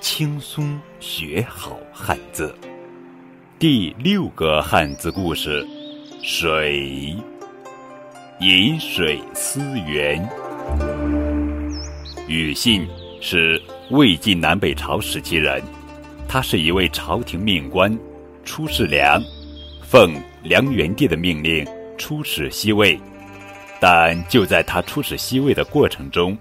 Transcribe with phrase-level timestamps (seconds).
[0.00, 2.54] 轻松学好汉字。
[3.58, 5.66] 第六个汉字故事：
[6.22, 7.14] 水。
[8.40, 10.26] 饮水思源。
[12.26, 12.88] 庾信
[13.20, 13.60] 是
[13.90, 15.62] 魏晋南北朝时期人，
[16.26, 17.94] 他是一位朝廷命官，
[18.42, 19.22] 出使梁，
[19.82, 21.62] 奉梁元帝的命令
[21.98, 22.98] 出使西魏。
[23.78, 26.36] 但就在他出使西魏的过程中，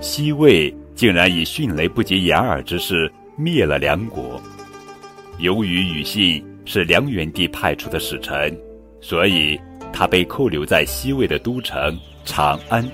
[0.00, 0.74] 西魏。
[0.94, 4.40] 竟然以迅雷不及掩耳之势灭了梁国。
[5.38, 8.56] 由于庾信是梁元帝派出的使臣，
[9.00, 9.60] 所以
[9.92, 12.88] 他被扣留在西魏的都城长安。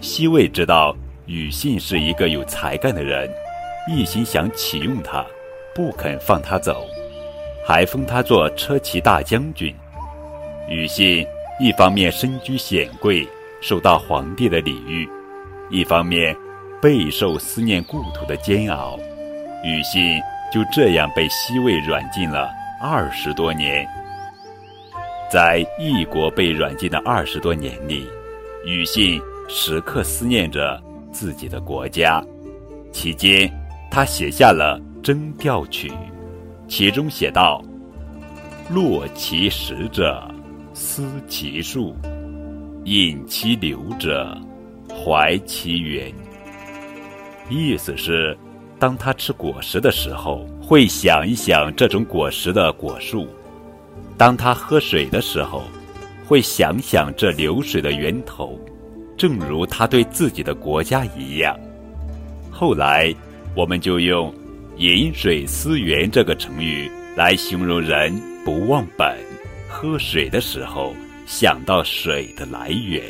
[0.00, 3.30] 西魏知道庾信是一个有才干的人，
[3.88, 5.24] 一心想启用他，
[5.74, 6.84] 不肯放他走，
[7.64, 9.72] 还封他做车骑大将军。
[10.68, 11.24] 庾信
[11.60, 13.26] 一方面身居显贵，
[13.60, 15.08] 受到皇帝的礼遇，
[15.70, 16.36] 一方面。
[16.86, 18.96] 备受思念故土的煎熬，
[19.64, 22.48] 庾信就这样被西魏软禁了
[22.80, 23.84] 二十多年。
[25.28, 28.06] 在异国被软禁的二十多年里，
[28.64, 32.22] 庾信时刻思念着自己的国家。
[32.92, 33.50] 期间，
[33.90, 35.88] 他写下了《征调曲》，
[36.68, 37.60] 其中写道
[38.70, 40.22] ：“落其实者，
[40.72, 41.92] 思其树；
[42.84, 44.40] 饮其流者，
[44.88, 46.14] 怀其源。”
[47.48, 48.36] 意思是，
[48.78, 53.26] 当他吃果实的时候，会想一想这种果实的果树；
[54.18, 55.62] 当他喝水的时候，
[56.26, 58.58] 会想想这流水的源头，
[59.16, 61.56] 正如他对自己的国家一样。
[62.50, 63.14] 后来，
[63.54, 64.34] 我们就用
[64.76, 68.12] “饮水思源”这个成语来形容人
[68.44, 69.16] 不忘本，
[69.68, 70.94] 喝水的时候
[71.26, 73.02] 想到水的来源。